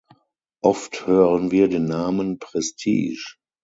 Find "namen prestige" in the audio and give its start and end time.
1.85-3.35